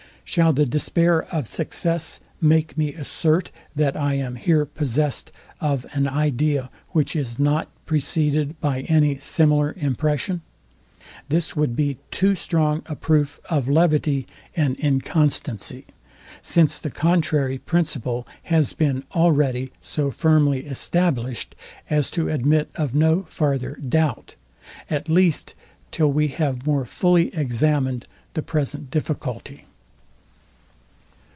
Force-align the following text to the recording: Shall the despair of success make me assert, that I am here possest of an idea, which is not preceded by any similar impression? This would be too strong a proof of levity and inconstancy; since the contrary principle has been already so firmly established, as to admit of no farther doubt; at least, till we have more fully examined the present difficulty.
Shall 0.23 0.53
the 0.53 0.65
despair 0.65 1.23
of 1.23 1.45
success 1.45 2.21
make 2.39 2.77
me 2.77 2.93
assert, 2.93 3.51
that 3.75 3.97
I 3.97 4.13
am 4.13 4.35
here 4.35 4.65
possest 4.65 5.29
of 5.59 5.85
an 5.91 6.07
idea, 6.07 6.69
which 6.91 7.17
is 7.17 7.37
not 7.37 7.67
preceded 7.85 8.57
by 8.61 8.81
any 8.83 9.17
similar 9.17 9.73
impression? 9.77 10.39
This 11.27 11.57
would 11.57 11.75
be 11.75 11.97
too 12.11 12.35
strong 12.35 12.81
a 12.85 12.95
proof 12.95 13.41
of 13.49 13.67
levity 13.67 14.25
and 14.55 14.79
inconstancy; 14.79 15.83
since 16.41 16.79
the 16.79 16.91
contrary 16.91 17.57
principle 17.57 18.25
has 18.43 18.71
been 18.71 19.03
already 19.13 19.73
so 19.81 20.11
firmly 20.11 20.65
established, 20.65 21.55
as 21.89 22.09
to 22.11 22.29
admit 22.29 22.69
of 22.75 22.95
no 22.95 23.23
farther 23.23 23.75
doubt; 23.75 24.35
at 24.89 25.09
least, 25.09 25.55
till 25.91 26.09
we 26.09 26.29
have 26.29 26.65
more 26.65 26.85
fully 26.85 27.35
examined 27.35 28.07
the 28.33 28.41
present 28.41 28.89
difficulty. 28.89 29.65